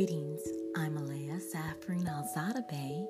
Greetings, 0.00 0.40
I'm 0.76 0.96
Aaleyah 0.96 1.42
Zaffreen 1.52 2.06
Alzada 2.08 2.66
Bey, 2.70 3.04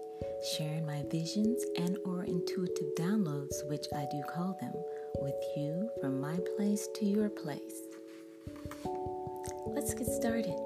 sharing 0.57 0.85
my 0.85 1.05
visions 1.09 1.65
and 1.79 1.97
or 2.05 2.25
intuitive 2.25 2.89
downloads, 2.99 3.65
which 3.69 3.87
I 3.95 4.09
do 4.11 4.21
call 4.29 4.59
them, 4.61 4.73
with 5.21 5.37
you 5.56 5.88
from 6.01 6.21
my 6.21 6.37
place 6.56 6.88
to 6.97 7.05
your 7.05 7.29
place. 7.29 7.83
Let's 9.69 9.95
get 9.95 10.09
started. 10.09 10.56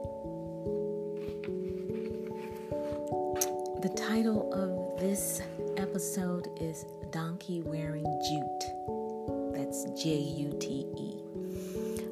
The 3.83 3.93
title 3.95 4.51
of 4.55 4.99
this 4.99 5.43
episode 5.77 6.49
is 6.59 6.87
Donkey 7.11 7.61
Wearing 7.67 8.07
Jute. 8.31 9.55
That's 9.55 9.85
J 10.03 10.17
U 10.17 10.57
T 10.59 10.87
E. 10.97 11.21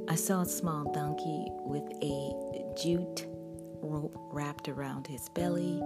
I 0.07 0.17
saw 0.17 0.43
a 0.43 0.47
small 0.47 0.93
donkey 0.93 1.47
with 1.65 1.91
a 2.03 2.75
jute 2.77 3.32
rope 3.83 4.17
wrapped 4.33 4.69
around 4.69 5.07
his 5.07 5.29
belly 5.31 5.79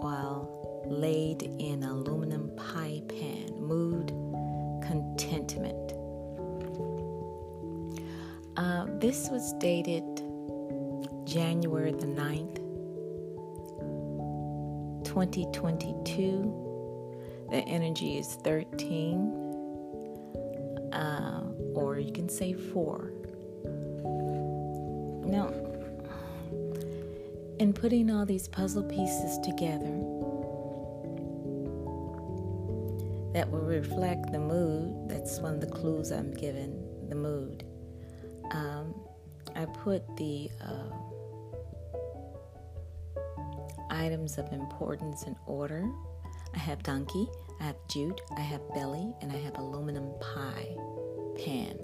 while 0.00 0.82
laid 0.86 1.42
in 1.42 1.82
aluminum 1.82 2.54
pie 2.56 3.02
pan. 3.08 3.60
Mood 3.60 4.08
contentment. 4.86 5.94
Uh, 8.56 8.86
this 8.98 9.28
was 9.30 9.52
dated 9.54 10.04
January 11.24 11.92
the 11.92 12.06
9th, 12.06 12.56
2022. 15.04 17.48
The 17.50 17.58
energy 17.58 18.18
is 18.18 18.34
13, 18.36 20.90
uh, 20.92 21.42
or 21.74 21.98
you 21.98 22.12
can 22.12 22.28
say 22.28 22.52
4. 22.52 23.10
Now, 25.24 25.50
in 27.62 27.72
putting 27.72 28.10
all 28.10 28.26
these 28.26 28.48
puzzle 28.48 28.82
pieces 28.82 29.38
together 29.38 29.94
that 33.32 33.48
will 33.48 33.60
reflect 33.60 34.32
the 34.32 34.38
mood, 34.38 35.08
that's 35.08 35.38
one 35.38 35.54
of 35.54 35.60
the 35.60 35.68
clues 35.68 36.10
I'm 36.10 36.34
given 36.34 36.84
the 37.08 37.14
mood. 37.14 37.62
Um, 38.50 38.92
I 39.54 39.66
put 39.66 40.02
the 40.16 40.50
uh, 40.60 40.90
items 43.90 44.38
of 44.38 44.52
importance 44.52 45.22
in 45.22 45.36
order. 45.46 45.88
I 46.56 46.58
have 46.58 46.82
donkey, 46.82 47.28
I 47.60 47.64
have 47.66 47.76
jute, 47.88 48.20
I 48.36 48.40
have 48.40 48.60
belly, 48.74 49.14
and 49.20 49.30
I 49.30 49.36
have 49.36 49.56
aluminum 49.56 50.10
pie 50.20 50.74
pan. 51.38 51.78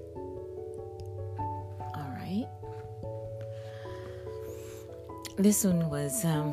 All 1.95 2.11
right. 2.17 2.49
This 5.39 5.65
one 5.65 5.89
was 5.89 6.25
um, 6.25 6.53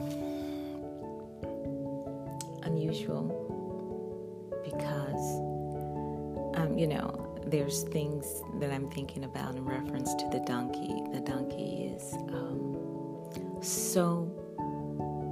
unusual 2.62 3.26
because, 4.64 5.40
um, 6.56 6.78
you 6.78 6.86
know, 6.86 7.42
there's 7.48 7.82
things 7.86 8.44
that 8.60 8.72
I'm 8.72 8.88
thinking 8.92 9.24
about 9.24 9.56
in 9.56 9.66
reference 9.66 10.14
to 10.14 10.30
the 10.30 10.40
donkey. 10.42 11.02
The 11.12 11.20
donkey 11.20 11.96
is 11.96 12.14
um, 12.30 13.58
so 13.64 14.32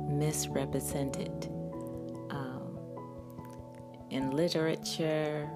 misrepresented 0.09 1.47
um, 2.31 2.79
in 4.09 4.31
literature, 4.31 5.47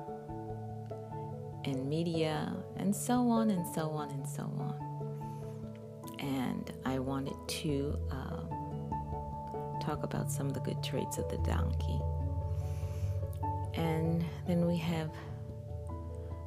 in 1.63 1.89
media, 1.89 2.55
and 2.75 2.95
so 2.95 3.27
on 3.27 3.49
and 3.49 3.65
so 3.73 3.89
on 3.89 4.11
and 4.11 4.27
so 4.29 4.43
on 4.43 4.86
and 6.19 6.71
I 6.85 6.99
wanted 6.99 7.35
to 7.47 7.97
um, 8.11 8.47
talk 9.81 10.03
about 10.03 10.31
some 10.31 10.47
of 10.47 10.53
the 10.53 10.59
good 10.59 10.83
traits 10.83 11.17
of 11.17 11.29
the 11.29 11.37
donkey. 11.39 11.99
And 13.73 14.25
then 14.47 14.65
we 14.65 14.77
have 14.77 15.11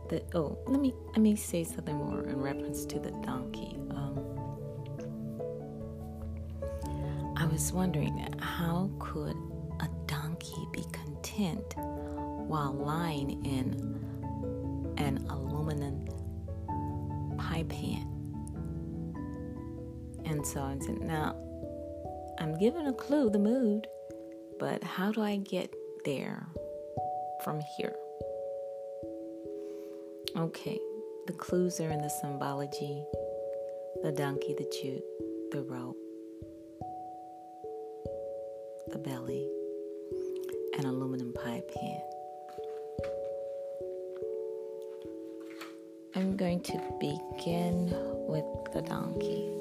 the 0.08 0.22
oh, 0.34 0.58
let 0.66 0.80
me 0.80 0.92
let 1.08 1.18
me 1.20 1.36
say 1.36 1.62
something 1.62 1.96
more 1.96 2.24
in 2.24 2.40
reference 2.40 2.84
to 2.86 2.98
the 2.98 3.12
donkey. 3.22 3.76
Um, 3.90 4.18
I 7.36 7.46
was 7.46 7.72
wondering 7.72 8.34
how 8.40 8.90
could 8.98 9.36
a 9.80 9.88
donkey 10.06 10.66
be 10.72 10.84
content 10.92 11.74
while 11.76 12.72
lying 12.72 13.44
in 13.46 14.00
an 14.98 15.24
aluminum 15.30 16.04
pie 17.38 17.64
pan? 17.68 18.19
And 20.24 20.46
so 20.46 20.60
said, 20.80 21.00
now 21.00 21.36
I'm 22.38 22.58
given 22.58 22.86
a 22.86 22.92
clue, 22.92 23.30
the 23.30 23.38
mood, 23.38 23.86
but 24.58 24.82
how 24.82 25.12
do 25.12 25.22
I 25.22 25.36
get 25.36 25.72
there 26.04 26.46
from 27.44 27.60
here? 27.76 27.94
Okay, 30.36 30.78
the 31.26 31.32
clues 31.32 31.80
are 31.80 31.90
in 31.90 32.00
the 32.00 32.08
symbology 32.08 33.04
the 34.02 34.12
donkey, 34.12 34.54
the 34.54 34.64
jute, 34.80 35.04
the 35.50 35.62
rope, 35.62 35.96
the 38.88 38.98
belly, 38.98 39.46
and 40.78 40.86
aluminum 40.86 41.34
pie 41.34 41.62
pan. 41.74 42.00
I'm 46.14 46.36
going 46.36 46.62
to 46.62 46.80
begin 46.98 47.92
with 48.26 48.44
the 48.72 48.82
donkey. 48.82 49.59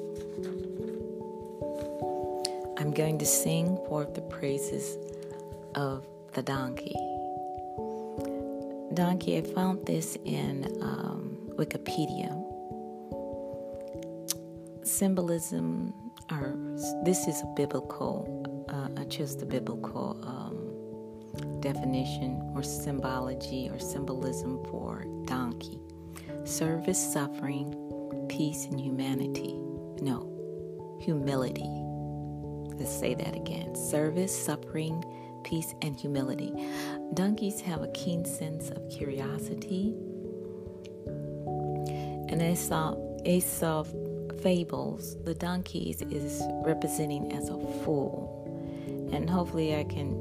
I'm 2.78 2.92
going 2.94 3.18
to 3.18 3.26
sing 3.26 3.76
forth 3.88 4.14
the 4.14 4.22
praises 4.22 4.96
of 5.74 6.06
the 6.32 6.42
donkey. 6.42 6.94
Donkey, 8.94 9.38
I 9.38 9.42
found 9.54 9.86
this 9.86 10.16
in 10.24 10.64
um, 10.82 11.38
Wikipedia. 11.56 12.36
Symbolism, 14.84 15.92
or 16.30 16.54
this 17.04 17.28
is 17.28 17.42
a 17.42 17.46
biblical, 17.56 18.66
uh, 18.68 19.00
I 19.00 19.04
chose 19.04 19.36
the 19.36 19.46
biblical 19.46 20.18
um, 20.24 21.60
definition 21.60 22.52
or 22.54 22.62
symbology 22.62 23.68
or 23.70 23.78
symbolism 23.78 24.64
for 24.64 25.04
donkey 25.26 25.80
service, 26.44 27.12
suffering, 27.12 27.74
peace, 28.28 28.64
and 28.66 28.80
humanity. 28.80 29.56
No, 30.00 30.98
humility. 31.00 31.68
Let's 32.78 32.98
say 32.98 33.14
that 33.14 33.36
again 33.36 33.74
service, 33.74 34.36
suffering, 34.36 35.04
peace, 35.44 35.74
and 35.82 35.96
humility. 35.96 36.52
Donkeys 37.14 37.60
have 37.60 37.82
a 37.82 37.88
keen 37.88 38.24
sense 38.24 38.70
of 38.70 38.88
curiosity. 38.90 39.94
And 42.28 42.40
Aesop, 42.40 42.98
Aesop 43.26 43.88
fables, 44.40 45.16
the 45.24 45.34
donkeys 45.34 46.00
is 46.02 46.42
representing 46.64 47.32
as 47.32 47.48
a 47.48 47.58
fool. 47.84 48.36
And 49.12 49.28
hopefully, 49.28 49.76
I 49.76 49.84
can 49.84 50.14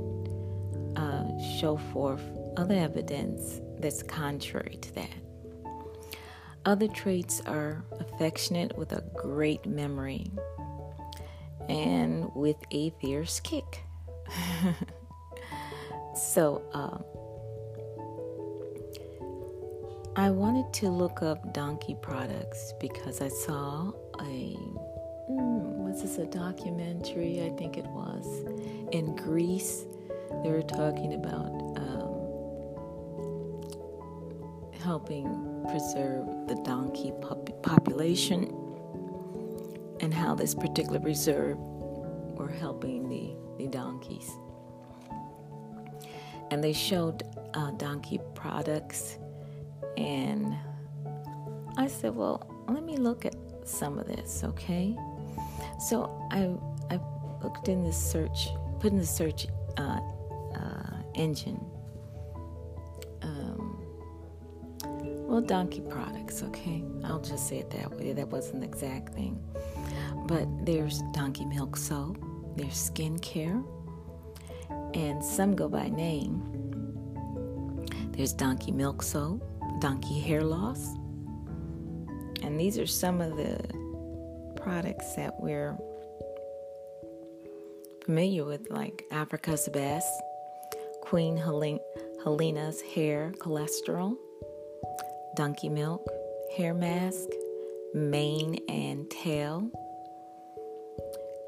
uh, 0.97 1.39
show 1.59 1.77
forth 1.93 2.23
other 2.57 2.75
evidence 2.75 3.61
that's 3.79 4.03
contrary 4.03 4.77
to 4.81 4.95
that. 4.95 5.28
Other 6.69 6.87
traits 6.87 7.41
are 7.47 7.83
affectionate 7.99 8.77
with 8.77 8.91
a 8.91 9.01
great 9.15 9.65
memory 9.65 10.29
and 11.67 12.29
with 12.35 12.57
a 12.69 12.91
fierce 13.01 13.39
kick. 13.39 13.83
so, 16.15 16.61
uh, 16.71 16.99
I 20.15 20.29
wanted 20.29 20.71
to 20.73 20.89
look 20.89 21.23
up 21.23 21.55
donkey 21.55 21.97
products 22.03 22.75
because 22.79 23.19
I 23.19 23.29
saw 23.29 23.91
a 24.19 24.55
mm, 25.27 25.75
was 25.79 26.03
this 26.03 26.19
a 26.19 26.27
documentary? 26.27 27.43
I 27.43 27.49
think 27.57 27.79
it 27.79 27.87
was 27.87 28.45
in 28.91 29.15
Greece. 29.15 29.85
They 30.43 30.51
were 30.51 30.61
talking 30.61 31.15
about 31.15 31.58
helping 34.83 35.65
preserve 35.69 36.25
the 36.47 36.55
donkey 36.63 37.11
pop- 37.21 37.49
population 37.61 38.43
and 39.99 40.13
how 40.13 40.33
this 40.33 40.55
particular 40.55 40.99
reserve 40.99 41.57
were 41.57 42.49
helping 42.49 43.09
the, 43.09 43.35
the 43.57 43.69
donkeys. 43.69 44.31
And 46.51 46.63
they 46.63 46.73
showed 46.73 47.23
uh, 47.53 47.71
donkey 47.71 48.19
products, 48.33 49.17
and 49.97 50.55
I 51.77 51.87
said, 51.87 52.15
Well, 52.15 52.65
let 52.67 52.83
me 52.83 52.97
look 52.97 53.25
at 53.25 53.35
some 53.65 53.99
of 53.99 54.07
this, 54.07 54.43
okay? 54.43 54.95
So 55.79 56.27
I, 56.31 56.49
I 56.93 56.99
looked 57.43 57.67
in 57.67 57.83
the 57.83 57.93
search, 57.93 58.47
put 58.79 58.91
in 58.91 58.97
the 58.97 59.05
search 59.05 59.47
uh, 59.77 59.99
uh, 60.55 61.01
engine 61.13 61.63
well, 65.29 65.41
donkey 65.41 65.81
products, 65.81 66.41
okay? 66.41 66.83
I'll 67.03 67.21
just 67.21 67.47
say 67.47 67.59
it 67.59 67.69
that 67.71 67.91
way. 67.91 68.13
That 68.13 68.29
wasn't 68.29 68.61
the 68.61 68.67
exact 68.67 69.13
thing. 69.13 69.39
but 70.27 70.47
there's 70.65 71.01
donkey 71.13 71.45
milk 71.45 71.77
soap, 71.77 72.17
there's 72.55 72.73
skincare, 72.89 73.63
and 74.95 75.23
some 75.23 75.55
go 75.55 75.69
by 75.69 75.87
name. 75.89 76.41
There's 78.11 78.33
donkey 78.33 78.71
milk 78.71 79.03
soap, 79.03 79.43
donkey 79.79 80.19
hair 80.19 80.41
loss, 80.41 80.95
and 82.41 82.59
these 82.59 82.77
are 82.79 82.87
some 82.87 83.21
of 83.21 83.37
the 83.37 83.57
products 84.55 85.13
that 85.15 85.39
we're 85.39 85.77
familiar 88.03 88.45
with, 88.45 88.69
like 88.71 89.03
Africa's 89.11 89.69
Best, 89.69 90.09
Queen 91.01 91.37
Helena's 91.37 92.81
Hair 92.81 93.33
Cholesterol, 93.37 94.15
Donkey 95.39 95.69
Milk, 95.69 96.05
Hair 96.57 96.73
Mask, 96.73 97.29
Mane 97.93 98.59
and 98.67 99.09
Tail. 99.09 99.71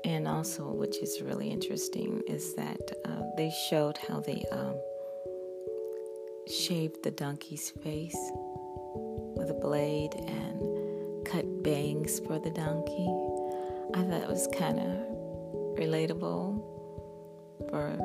And 0.06 0.30
also, 0.30 0.72
which 0.72 0.96
is 1.00 1.22
really 1.22 1.50
interesting, 1.50 2.22
is 2.26 2.56
that 2.56 2.80
uh, 3.04 3.24
they 3.36 3.52
showed 3.70 3.98
how 3.98 4.22
they 4.22 4.46
um, 4.54 4.76
shaved 6.48 7.04
the 7.04 7.12
donkey's 7.12 7.70
face 7.84 8.16
with 9.36 9.50
a 9.50 9.60
blade 9.62 10.14
and 10.26 11.26
cut 11.26 11.62
bangs 11.62 12.22
for 12.22 12.40
the 12.40 12.52
donkey. 12.52 13.10
I 13.94 14.10
thought 14.10 14.24
it 14.24 14.30
was 14.30 14.48
kind 14.58 14.80
of 14.80 15.78
relatable 15.78 16.64
for 17.70 17.98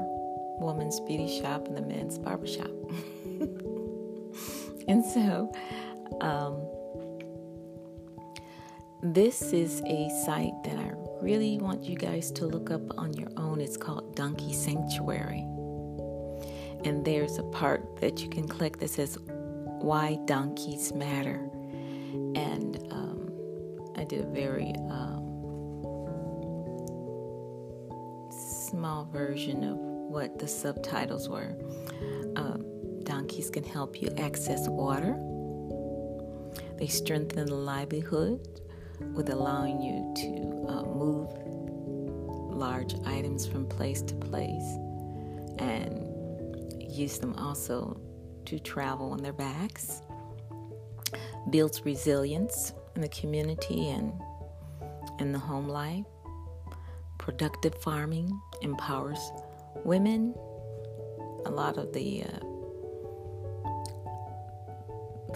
woman's 0.58 0.98
beauty 0.98 1.40
shop 1.40 1.68
and 1.68 1.76
the 1.76 1.82
men's 1.82 2.18
barber 2.18 2.48
shop. 2.48 2.72
and 4.88 5.04
so, 5.04 5.52
um, 6.20 6.62
this 9.02 9.52
is 9.52 9.82
a 9.86 10.08
site 10.24 10.54
that 10.64 10.78
I 10.78 10.92
really 11.20 11.58
want 11.58 11.84
you 11.84 11.96
guys 11.96 12.30
to 12.32 12.46
look 12.46 12.70
up 12.70 12.98
on 12.98 13.12
your 13.12 13.28
own. 13.36 13.60
It's 13.60 13.76
called 13.76 14.16
Donkey 14.16 14.52
Sanctuary. 14.52 15.44
And 16.84 17.04
there's 17.04 17.38
a 17.38 17.42
part 17.44 18.00
that 18.00 18.22
you 18.22 18.28
can 18.28 18.46
click 18.48 18.78
that 18.78 18.90
says 18.90 19.18
Why 19.24 20.18
Donkeys 20.24 20.92
Matter. 20.92 21.48
And 22.34 22.78
um, 22.90 23.30
I 23.96 24.04
did 24.04 24.24
a 24.24 24.28
very 24.28 24.72
um, 24.88 25.24
small 28.30 29.08
version 29.12 29.64
of 29.64 29.76
what 29.76 30.38
the 30.38 30.48
subtitles 30.48 31.28
were. 31.28 31.56
Donkeys 33.06 33.50
can 33.50 33.62
help 33.62 34.02
you 34.02 34.08
access 34.18 34.68
water. 34.68 35.16
They 36.76 36.88
strengthen 36.88 37.46
the 37.46 37.54
livelihood 37.54 38.60
with 39.14 39.30
allowing 39.30 39.80
you 39.80 40.12
to 40.16 40.72
uh, 40.72 40.82
move 40.82 41.30
large 42.52 42.96
items 43.06 43.46
from 43.46 43.66
place 43.66 44.02
to 44.02 44.14
place 44.16 44.76
and 45.58 46.02
use 46.82 47.18
them 47.18 47.34
also 47.34 48.00
to 48.46 48.58
travel 48.58 49.12
on 49.12 49.22
their 49.22 49.32
backs. 49.32 50.02
Builds 51.50 51.84
resilience 51.84 52.72
in 52.96 53.02
the 53.02 53.08
community 53.08 53.90
and 53.90 54.12
in 55.20 55.30
the 55.30 55.38
home 55.38 55.68
life. 55.68 56.04
Productive 57.18 57.74
farming 57.82 58.36
empowers 58.62 59.30
women. 59.84 60.34
A 61.44 61.50
lot 61.50 61.78
of 61.78 61.92
the 61.92 62.24
uh, 62.24 62.45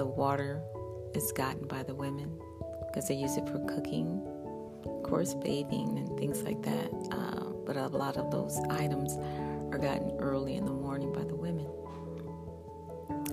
the 0.00 0.06
water 0.06 0.62
is 1.12 1.30
gotten 1.32 1.68
by 1.68 1.82
the 1.82 1.94
women 1.94 2.32
because 2.86 3.06
they 3.06 3.14
use 3.14 3.36
it 3.36 3.46
for 3.46 3.58
cooking, 3.66 4.26
of 4.86 5.02
course, 5.02 5.34
bathing 5.34 5.98
and 5.98 6.18
things 6.18 6.42
like 6.42 6.62
that. 6.62 6.90
Uh, 7.12 7.50
but 7.66 7.76
a 7.76 7.86
lot 7.88 8.16
of 8.16 8.30
those 8.30 8.58
items 8.70 9.18
are 9.70 9.76
gotten 9.78 10.10
early 10.18 10.54
in 10.54 10.64
the 10.64 10.72
morning 10.72 11.12
by 11.12 11.22
the 11.22 11.36
women. 11.36 11.66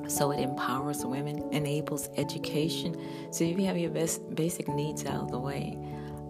So 0.10 0.31
it 0.31 0.42
empowers 0.42 1.06
women, 1.06 1.48
enables 1.54 2.10
education. 2.18 3.02
So 3.31 3.46
if 3.46 3.58
you 3.58 3.66
have 3.68 3.78
your 3.78 3.92
best 3.92 4.36
basic 4.36 4.68
needs 4.68 5.06
out 5.06 5.22
of 5.22 5.31
the 5.31 5.40
way, 5.40 5.78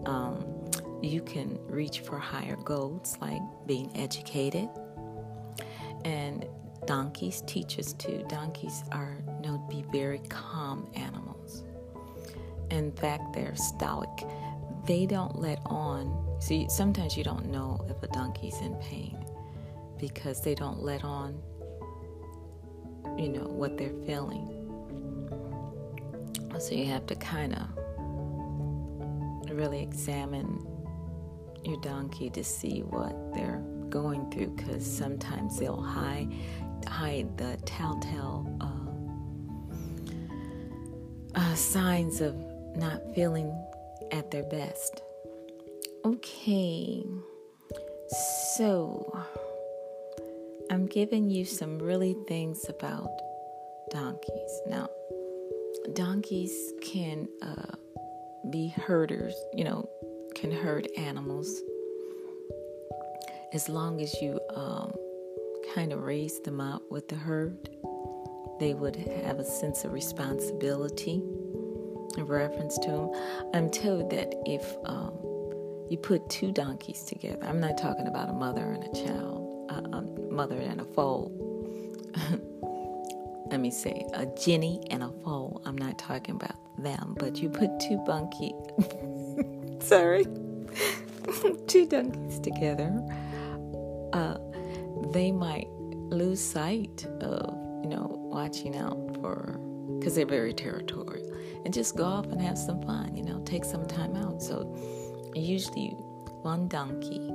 um, 0.06 0.46
you 1.02 1.22
can 1.22 1.58
reach 1.66 2.02
for 2.02 2.20
higher 2.20 2.58
goals 2.58 3.18
like 3.20 3.42
being 3.66 3.90
educated. 3.98 4.70
And 6.06 6.46
donkeys 6.88 7.44
teach 7.46 7.78
us 7.78 7.94
to. 7.94 8.24
Donkeys 8.24 8.84
are 8.92 9.18
known 9.44 9.62
to 9.70 9.76
be 9.76 9.86
very 9.92 10.20
calm 10.30 10.90
animals. 10.96 11.64
In 12.72 12.92
fact, 12.94 13.34
they're 13.34 13.56
stoic. 13.56 14.10
They 14.86 15.06
don't 15.06 15.38
let 15.38 15.60
on. 15.66 16.38
See, 16.40 16.68
sometimes 16.70 17.16
you 17.16 17.24
don't 17.24 17.52
know 17.52 17.86
if 17.90 18.02
a 18.02 18.08
donkey's 18.08 18.60
in 18.62 18.74
pain 18.76 19.24
because 20.00 20.42
they 20.42 20.56
don't 20.56 20.82
let 20.82 21.04
on, 21.04 21.40
you 23.18 23.30
know, 23.30 23.48
what 23.48 23.78
they're 23.78 23.94
feeling. 24.06 24.54
So 26.60 26.74
you 26.74 26.86
have 26.86 27.06
to 27.08 27.16
kind 27.16 27.54
of 27.54 27.68
really 29.56 29.82
examine 29.82 30.66
your 31.64 31.80
donkey 31.82 32.30
to 32.32 32.44
see 32.44 32.80
what 32.82 33.34
they're 33.34 33.62
going 33.90 34.30
through 34.32 34.56
because 34.56 34.86
sometimes 34.86 35.60
they'll 35.60 35.82
hide 35.82 36.32
hide 36.88 37.38
the 37.38 37.58
telltale 37.66 38.46
uh, 38.62 38.88
uh, 41.40 41.56
signs 41.56 42.22
of 42.22 42.36
not 42.76 43.02
feeling 43.14 43.52
at 44.12 44.32
their 44.32 44.44
best. 44.44 45.02
Okay, 46.06 47.04
so 48.56 49.20
I'm 50.72 50.86
giving 50.86 51.30
you 51.30 51.44
some 51.46 51.80
really 51.80 52.16
things 52.28 52.66
about 52.70 53.10
donkeys. 53.92 54.62
Now, 54.68 54.90
donkeys 55.94 56.74
can 56.82 57.28
uh, 57.42 57.76
be 58.50 58.70
herders, 58.70 59.36
you 59.54 59.64
know, 59.64 59.90
can 60.36 60.52
herd 60.52 60.88
animals 60.98 61.62
as 63.54 63.70
long 63.70 64.02
as 64.02 64.14
you 64.22 64.40
um, 64.56 64.94
kind 65.74 65.94
of 65.94 66.04
raise 66.04 66.40
them 66.42 66.60
up 66.60 66.82
with 66.90 67.08
the 67.08 67.16
herd. 67.16 67.70
They 68.60 68.74
would 68.74 68.96
have 68.96 69.40
a 69.40 69.46
sense 69.46 69.86
of 69.86 69.94
responsibility 69.94 71.22
in 72.18 72.26
reference 72.26 72.78
to 72.80 72.92
them. 72.92 73.12
I'm 73.54 73.70
told 73.70 74.10
that 74.10 74.34
if 74.46 74.66
um, 74.86 75.14
you 75.90 75.98
put 76.02 76.28
two 76.30 76.52
donkeys 76.52 77.04
together, 77.04 77.46
I'm 77.46 77.60
not 77.60 77.78
talking 77.78 78.08
about 78.08 78.30
a 78.30 78.34
mother 78.34 78.64
and 78.64 78.84
a 78.84 79.06
child, 79.06 79.70
a, 79.70 79.98
a 79.98 80.02
mother 80.32 80.58
and 80.58 80.82
a 80.82 80.86
foal. 80.86 81.32
Let 83.52 83.60
me 83.62 83.72
say 83.72 84.06
a 84.14 84.26
Jenny 84.26 84.84
and 84.90 85.04
a 85.04 85.12
foal. 85.24 85.62
I'm 85.66 85.78
not 85.78 85.98
talking 86.00 86.36
about 86.36 86.58
them, 86.78 87.16
but 87.18 87.38
you 87.38 87.50
put 87.50 87.70
two 87.80 87.98
bunky, 88.06 88.54
sorry, 89.80 90.26
two 91.68 91.86
donkeys 91.86 92.40
together, 92.40 92.92
uh, 93.10 93.27
they 95.12 95.32
might 95.32 95.68
lose 95.70 96.42
sight 96.42 97.06
of, 97.22 97.56
you 97.84 97.90
know, 97.90 98.08
watching 98.32 98.76
out 98.78 99.18
for, 99.22 99.60
because 100.00 100.16
they're 100.16 100.26
very 100.26 100.54
territorial, 100.54 101.32
and 101.66 101.74
just 101.74 101.96
go 101.96 102.06
off 102.06 102.26
and 102.28 102.42
have 102.42 102.58
some 102.58 102.82
fun, 102.84 103.16
you 103.16 103.24
know, 103.24 103.42
take 103.46 103.66
some 103.66 103.86
time 103.86 104.16
out. 104.16 104.42
So, 104.42 104.76
usually 105.36 105.90
one 106.42 106.68
donkey 106.68 107.30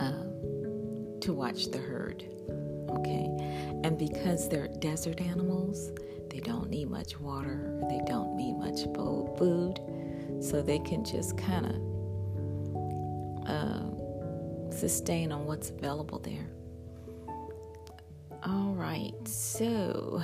uh, 0.00 0.24
to 1.20 1.32
watch 1.32 1.66
the 1.70 1.78
herd, 1.78 2.24
okay? 2.90 3.28
And 3.84 3.98
because 3.98 4.48
they're 4.48 4.68
desert 4.68 5.20
animals, 5.20 5.92
they 6.30 6.40
don't 6.40 6.68
need 6.68 6.90
much 6.90 7.20
water, 7.20 7.80
they 7.88 8.00
don't 8.06 8.36
need 8.36 8.54
much 8.54 8.82
food, 8.94 9.78
so 10.42 10.60
they 10.62 10.80
can 10.80 11.04
just 11.04 11.38
kind 11.38 11.66
of 11.66 11.76
uh, 13.48 13.93
sustain 14.74 15.32
on 15.32 15.46
what's 15.46 15.70
available 15.70 16.18
there. 16.18 16.48
All 18.44 18.74
right, 18.74 19.14
so 19.26 20.22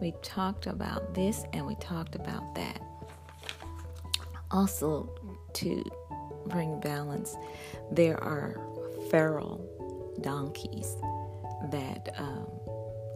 we 0.00 0.12
talked 0.22 0.66
about 0.66 1.14
this 1.14 1.44
and 1.52 1.66
we 1.66 1.74
talked 1.76 2.14
about 2.14 2.54
that. 2.54 2.80
Also, 4.50 5.08
to 5.54 5.84
bring 6.46 6.80
balance, 6.80 7.36
there 7.90 8.22
are 8.22 8.60
feral 9.10 9.64
donkeys 10.20 10.96
that 11.70 12.14
um, 12.18 12.46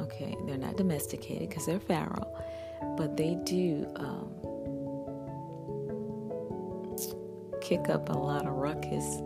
okay, 0.00 0.36
they're 0.46 0.56
not 0.56 0.76
domesticated 0.76 1.48
because 1.48 1.66
they're 1.66 1.80
feral, 1.80 2.38
but 2.96 3.16
they 3.16 3.34
do 3.44 3.86
um, 3.96 4.30
kick 7.60 7.88
up 7.88 8.08
a 8.10 8.12
lot 8.12 8.46
of 8.46 8.52
ruckus 8.52 9.18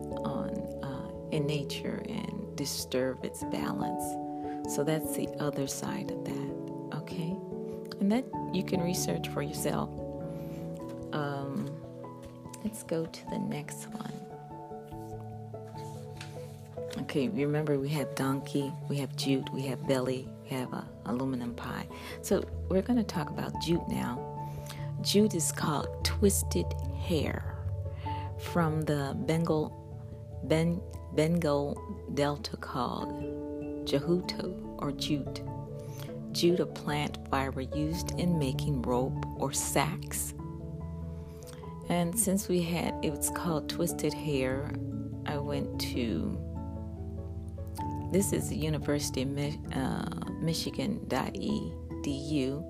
in 1.33 1.47
nature 1.47 2.03
and 2.09 2.57
disturb 2.57 3.25
its 3.25 3.45
balance. 3.45 4.75
So 4.75 4.85
that's 4.85 5.17
the 5.17 5.29
other 5.39 5.67
side 5.67 6.11
of 6.11 6.25
that, 6.25 6.97
okay? 6.99 7.37
And 8.01 8.13
that 8.13 8.25
you 8.53 8.63
can 8.63 8.81
research 8.81 9.29
for 9.29 9.43
yourself. 9.43 9.91
Um, 11.13 11.71
let's 12.63 12.83
go 12.83 13.07
to 13.07 13.31
the 13.31 13.39
next 13.39 13.87
one. 13.89 14.13
Okay, 17.03 17.29
remember 17.29 17.79
we 17.79 17.89
have 17.91 18.15
donkey, 18.15 18.73
we 18.89 18.97
have 18.99 19.17
jute, 19.17 19.49
we 19.53 19.63
have 19.63 19.87
belly, 19.87 20.29
we 20.45 20.51
have 20.51 20.75
uh, 20.75 20.83
aluminum 21.07 21.55
pie. 21.55 21.87
So 22.23 22.45
we're 22.69 22.83
going 22.83 22.99
to 22.99 23.05
talk 23.05 23.31
about 23.31 23.53
jute 23.63 23.89
now. 23.89 24.25
Jute 25.01 25.35
is 25.35 25.53
called 25.53 25.89
twisted 26.05 26.67
hair 27.01 27.55
from 28.39 28.83
the 28.83 29.17
Bengal 29.27 29.88
ben, 30.45 30.81
Bengal 31.15 31.77
Delta 32.15 32.57
called 32.57 33.13
jahuto 33.87 34.77
or 34.79 34.93
jute. 34.93 35.43
Jute, 36.33 36.61
a 36.61 36.67
plant 36.67 37.19
fiber 37.31 37.63
used 37.63 38.19
in 38.19 38.39
making 38.39 38.83
rope 38.83 39.25
or 39.37 39.53
sacks. 39.53 40.35
And 41.89 42.19
since 42.19 42.49
we 42.49 42.63
had 42.63 42.95
it 43.03 43.11
was 43.11 43.31
called 43.31 43.69
twisted 43.69 44.13
hair, 44.13 44.71
I 45.27 45.39
went 45.39 45.81
to 45.93 46.39
this 48.11 48.33
is 48.33 48.49
the 48.49 48.57
University 48.57 49.23
of 49.23 49.29
Mi- 49.29 49.61
uh, 49.75 50.09
Michigan.edu, 50.41 52.65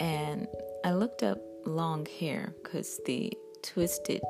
and 0.00 0.48
I 0.82 0.92
looked 0.92 1.22
up 1.22 1.38
long 1.66 2.06
hair 2.18 2.54
because 2.62 2.98
the 3.04 3.30
twisted 3.62 4.22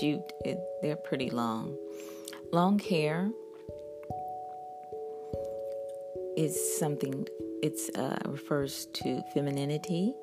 jute 0.00 0.32
it, 0.44 0.58
they're 0.82 0.96
pretty 0.96 1.30
long. 1.30 1.76
Long 2.52 2.78
hair 2.78 3.30
is 6.36 6.78
something. 6.78 7.26
It 7.62 7.78
uh, 7.96 8.16
refers 8.26 8.86
to 8.94 9.22
femininity, 9.34 10.14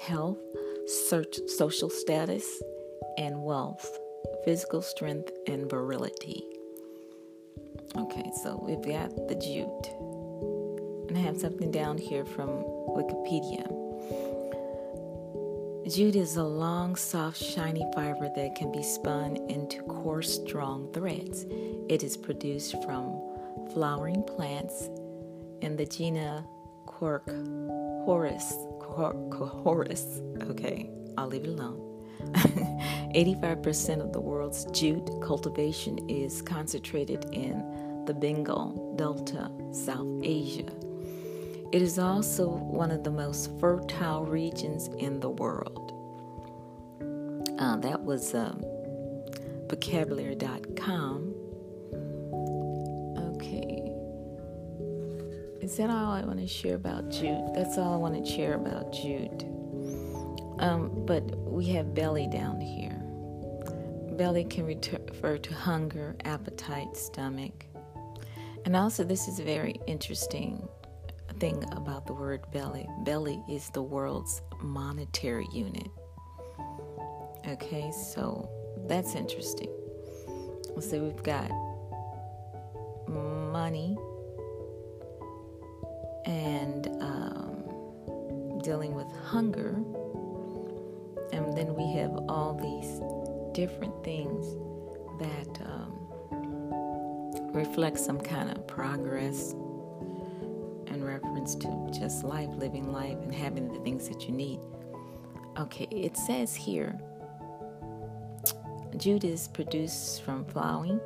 health, 0.00 0.38
search, 0.86 1.38
social 1.46 1.90
status, 1.90 2.62
and 3.18 3.42
wealth, 3.42 3.98
physical 4.44 4.82
strength, 4.82 5.30
and 5.46 5.68
virility. 5.68 6.42
Okay, 7.96 8.30
so 8.42 8.60
we've 8.66 8.82
got 8.82 9.14
the 9.28 9.34
jute. 9.34 9.88
And 11.08 11.18
I 11.18 11.20
have 11.20 11.38
something 11.38 11.70
down 11.70 11.98
here 11.98 12.24
from 12.24 12.48
Wikipedia. 12.48 13.83
Jute 15.88 16.16
is 16.16 16.36
a 16.36 16.42
long, 16.42 16.96
soft, 16.96 17.36
shiny 17.36 17.84
fiber 17.94 18.30
that 18.34 18.54
can 18.54 18.72
be 18.72 18.82
spun 18.82 19.36
into 19.50 19.82
coarse, 19.82 20.40
strong 20.42 20.90
threads. 20.94 21.44
It 21.90 22.02
is 22.02 22.16
produced 22.16 22.82
from 22.82 23.20
flowering 23.74 24.22
plants 24.22 24.88
in 25.60 25.76
the 25.76 25.84
genus 25.84 26.42
Cork 26.86 27.28
Horus. 28.06 28.54
Horus. 28.80 30.22
Okay, 30.44 30.90
I'll 31.18 31.28
leave 31.28 31.44
it 31.44 31.50
alone. 31.50 31.80
85% 33.14 34.00
of 34.00 34.12
the 34.14 34.20
world's 34.20 34.64
jute 34.70 35.10
cultivation 35.20 36.08
is 36.08 36.40
concentrated 36.40 37.26
in 37.32 38.04
the 38.06 38.14
Bengal 38.14 38.94
Delta, 38.96 39.50
South 39.72 40.08
Asia. 40.22 40.64
It 41.74 41.82
is 41.82 41.98
also 41.98 42.46
one 42.46 42.92
of 42.92 43.02
the 43.02 43.10
most 43.10 43.50
fertile 43.58 44.24
regions 44.24 44.86
in 44.96 45.18
the 45.18 45.28
world. 45.28 45.90
Uh, 47.58 47.74
that 47.78 48.00
was 48.00 48.32
um, 48.32 48.62
vocabulary.com. 49.68 51.34
Okay. 53.18 53.92
Is 55.60 55.76
that 55.78 55.90
all 55.90 56.12
I 56.12 56.22
want 56.22 56.38
to 56.38 56.46
share 56.46 56.76
about 56.76 57.10
jute? 57.10 57.52
That's 57.54 57.76
all 57.76 57.92
I 57.92 57.96
want 57.96 58.24
to 58.24 58.32
share 58.32 58.54
about 58.54 58.92
jute. 58.92 59.42
Um, 60.60 61.04
but 61.04 61.24
we 61.38 61.66
have 61.70 61.92
belly 61.92 62.28
down 62.28 62.60
here. 62.60 63.02
Belly 64.16 64.44
can 64.44 64.64
refer 64.64 65.38
to 65.38 65.54
hunger, 65.54 66.14
appetite, 66.24 66.96
stomach. 66.96 67.66
And 68.64 68.76
also, 68.76 69.02
this 69.02 69.26
is 69.26 69.40
very 69.40 69.80
interesting 69.88 70.68
thing 71.44 71.62
about 71.72 72.06
the 72.06 72.14
word 72.14 72.40
belly. 72.52 72.88
Belly 73.00 73.38
is 73.50 73.68
the 73.68 73.82
world's 73.82 74.40
monetary 74.62 75.46
unit. 75.52 75.88
Okay, 77.46 77.92
so 77.92 78.48
that's 78.88 79.14
interesting. 79.14 79.68
So 80.80 81.00
we've 81.00 81.22
got 81.22 81.50
money 83.06 83.94
and 86.24 86.88
um, 87.02 88.58
dealing 88.62 88.94
with 88.94 89.12
hunger 89.12 89.74
and 91.30 91.54
then 91.54 91.74
we 91.74 91.92
have 92.00 92.12
all 92.26 92.54
these 92.54 93.02
different 93.54 94.02
things 94.02 94.46
that 95.20 95.60
um, 95.66 95.92
reflect 97.52 97.98
some 97.98 98.18
kind 98.18 98.50
of 98.50 98.66
progress 98.66 99.54
reference 101.44 101.54
to 101.92 101.98
just 101.98 102.24
life, 102.24 102.48
living 102.56 102.92
life, 102.92 103.18
and 103.22 103.34
having 103.34 103.68
the 103.68 103.78
things 103.80 104.08
that 104.08 104.26
you 104.26 104.32
need. 104.32 104.60
Okay, 105.58 105.86
it 105.90 106.16
says 106.16 106.54
here 106.54 106.98
jute 108.96 109.24
is 109.24 109.48
produced 109.48 110.22
from 110.22 110.44
flowering, 110.44 111.00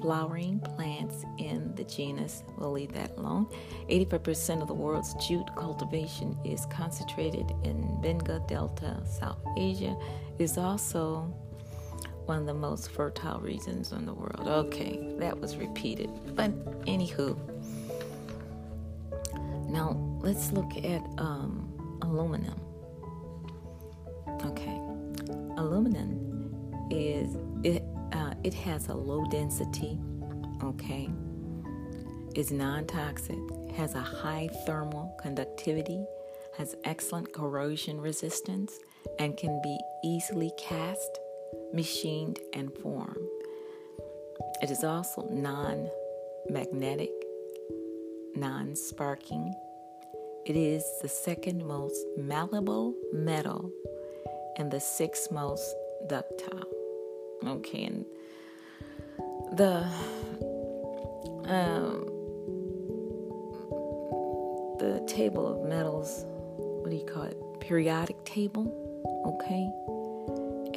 flowering 0.00 0.58
plants 0.60 1.24
in 1.38 1.74
the 1.74 1.84
genus. 1.84 2.42
We'll 2.56 2.72
leave 2.72 2.92
that 2.94 3.10
alone. 3.18 3.46
85% 3.90 4.62
of 4.62 4.68
the 4.68 4.74
world's 4.74 5.14
jute 5.26 5.54
cultivation 5.54 6.38
is 6.42 6.64
concentrated 6.66 7.52
in 7.62 8.00
Bengal 8.00 8.40
Delta, 8.48 8.96
South 9.06 9.40
Asia. 9.58 9.94
Is 10.38 10.56
also 10.58 11.32
one 12.24 12.38
of 12.38 12.46
the 12.46 12.54
most 12.54 12.90
fertile 12.90 13.40
regions 13.40 13.92
in 13.92 14.06
the 14.06 14.14
world. 14.14 14.48
Okay, 14.48 15.14
that 15.18 15.38
was 15.38 15.56
repeated. 15.56 16.10
But 16.34 16.50
anywho, 16.86 17.36
now 19.74 19.96
let's 20.20 20.52
look 20.52 20.76
at 20.76 21.02
um, 21.18 21.68
aluminum. 22.02 22.58
Okay, 24.44 24.80
aluminum 25.56 26.54
is 26.90 27.36
it. 27.62 27.82
Uh, 28.12 28.34
it 28.42 28.54
has 28.54 28.88
a 28.88 28.94
low 28.94 29.24
density. 29.30 29.98
Okay, 30.62 31.10
is 32.34 32.50
non-toxic. 32.50 33.38
Has 33.76 33.94
a 33.94 34.00
high 34.00 34.48
thermal 34.66 35.16
conductivity. 35.20 36.04
Has 36.56 36.76
excellent 36.84 37.32
corrosion 37.32 38.00
resistance 38.00 38.78
and 39.18 39.36
can 39.36 39.60
be 39.62 39.76
easily 40.04 40.52
cast 40.56 41.18
machined, 41.74 42.38
and 42.52 42.72
formed. 42.78 43.16
It 44.62 44.70
is 44.70 44.84
also 44.84 45.28
non 45.30 45.90
magnetic, 46.48 47.10
non 48.34 48.76
sparking. 48.76 49.54
It 50.46 50.56
is 50.56 50.84
the 51.00 51.08
second 51.08 51.66
most 51.66 52.04
malleable 52.18 52.94
metal 53.14 53.72
and 54.58 54.70
the 54.70 54.78
sixth 54.78 55.32
most 55.32 55.74
ductile. 56.06 56.68
Okay, 57.46 57.84
and 57.84 58.04
the 59.52 59.86
um, 61.46 62.04
the 64.78 65.02
table 65.06 65.46
of 65.46 65.66
metals, 65.66 66.26
what 66.58 66.90
do 66.90 66.96
you 66.96 67.06
call 67.06 67.22
it? 67.22 67.38
Periodic 67.60 68.22
table. 68.26 68.68
Okay, 69.24 69.70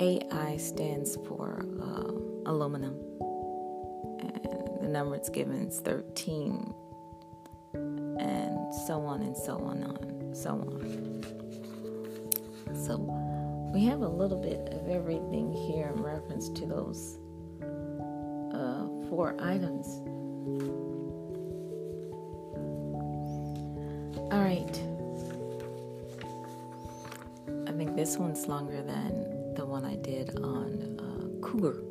AI 0.01 0.55
stands 0.55 1.17
for 1.27 1.65
uh, 1.81 2.49
aluminum, 2.49 2.95
and 4.21 4.79
the 4.81 4.87
number 4.87 5.15
it's 5.15 5.27
given 5.27 5.67
is 5.67 5.81
13, 5.81 6.51
and 6.51 6.86
so 8.87 9.01
on 9.01 9.21
and 9.21 9.35
so 9.35 9.57
on 9.57 9.83
and 9.83 10.37
so 10.37 10.51
on. 10.51 11.23
So 12.73 12.95
we 13.73 13.83
have 13.83 13.99
a 13.99 14.07
little 14.07 14.41
bit 14.41 14.73
of 14.73 14.87
everything 14.87 15.51
here 15.51 15.91
in 15.93 16.01
reference 16.01 16.47
to 16.47 16.65
those 16.65 17.17
uh, 18.53 18.87
four 19.09 19.35
items. 19.41 19.87
All 24.31 24.41
right. 24.41 24.81
I 27.67 27.71
think 27.73 27.97
this 27.97 28.15
one's 28.15 28.47
longer 28.47 28.81
than 28.81 29.53
the 29.55 29.65
one 29.65 29.83
I 29.83 29.97
did 29.97 30.37
on 30.37 30.97
uh, 30.97 31.45
cougar. 31.45 31.81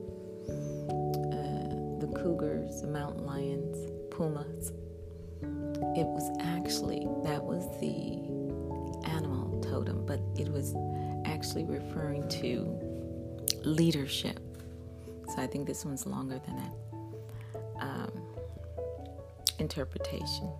Uh, 0.48 2.00
the 2.00 2.10
cougars, 2.16 2.80
the 2.80 2.88
mountain 2.88 3.26
lions, 3.26 3.90
pumas. 4.10 4.72
It 5.96 6.06
was 6.06 6.30
actually, 6.40 7.06
that 7.24 7.42
was 7.42 7.64
the 7.80 8.16
animal 9.10 9.60
totem, 9.60 10.04
but 10.06 10.20
it 10.36 10.48
was 10.48 10.74
actually 11.24 11.64
referring 11.64 12.28
to 12.28 12.78
leadership. 13.64 14.40
So 15.34 15.42
I 15.42 15.46
think 15.46 15.66
this 15.66 15.84
one's 15.84 16.06
longer 16.06 16.40
than 16.46 16.56
that. 16.56 16.72
Um, 17.80 18.12
interpretation. 19.58 20.50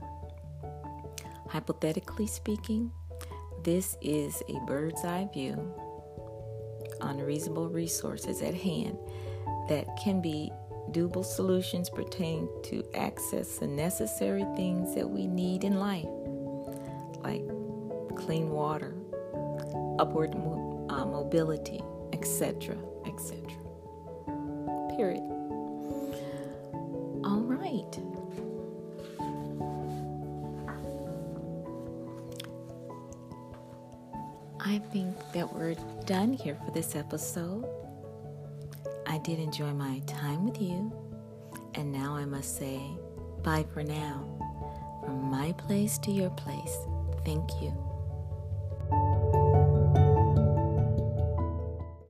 Hypothetically 1.48 2.26
speaking, 2.26 2.90
this 3.62 3.96
is 4.00 4.42
a 4.48 4.58
bird's 4.66 5.04
eye 5.04 5.28
view 5.32 5.72
on 7.00 7.18
reasonable 7.18 7.68
resources 7.68 8.42
at 8.42 8.54
hand 8.54 8.98
that 9.68 9.86
can 10.02 10.20
be 10.20 10.52
doable 10.96 11.26
solutions 11.26 11.90
pertain 11.90 12.48
to 12.62 12.82
access 12.94 13.58
the 13.58 13.66
necessary 13.66 14.46
things 14.56 14.94
that 14.94 15.06
we 15.06 15.26
need 15.26 15.62
in 15.62 15.78
life, 15.78 16.08
like 17.20 17.46
clean 18.16 18.48
water, 18.48 18.94
upward 19.98 20.34
mo- 20.34 20.86
uh, 20.88 21.04
mobility, 21.04 21.82
etc., 22.14 22.78
etc. 23.06 23.42
Period. 24.96 25.20
All 27.24 27.44
right. 27.44 28.00
I 34.58 34.78
think 34.92 35.14
that 35.34 35.52
we're 35.52 35.76
done 36.06 36.32
here 36.32 36.56
for 36.64 36.70
this 36.70 36.96
episode. 36.96 37.75
I 39.16 39.18
did 39.20 39.38
enjoy 39.38 39.72
my 39.72 40.00
time 40.00 40.44
with 40.44 40.60
you, 40.60 40.92
and 41.74 41.90
now 41.90 42.14
I 42.14 42.26
must 42.26 42.58
say 42.58 42.82
bye 43.42 43.64
for 43.72 43.82
now. 43.82 44.22
From 45.06 45.30
my 45.30 45.52
place 45.52 45.96
to 46.00 46.10
your 46.10 46.28
place, 46.28 46.76
thank 47.24 47.62
you. 47.62 47.85